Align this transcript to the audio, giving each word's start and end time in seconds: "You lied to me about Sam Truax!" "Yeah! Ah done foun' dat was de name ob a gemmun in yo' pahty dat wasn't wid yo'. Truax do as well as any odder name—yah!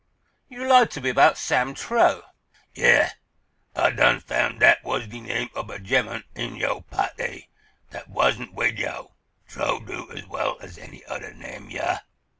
"You 0.49 0.67
lied 0.67 0.89
to 0.93 1.01
me 1.01 1.11
about 1.11 1.37
Sam 1.37 1.75
Truax!" 1.75 2.25
"Yeah! 2.73 3.11
Ah 3.75 3.91
done 3.91 4.19
foun' 4.19 4.57
dat 4.57 4.83
was 4.83 5.05
de 5.05 5.21
name 5.21 5.51
ob 5.55 5.69
a 5.69 5.77
gemmun 5.77 6.23
in 6.33 6.55
yo' 6.55 6.81
pahty 6.91 7.49
dat 7.91 8.09
wasn't 8.09 8.51
wid 8.55 8.79
yo'. 8.79 9.13
Truax 9.47 9.85
do 9.85 10.09
as 10.11 10.25
well 10.25 10.57
as 10.59 10.79
any 10.79 11.05
odder 11.05 11.35
name—yah! 11.35 11.99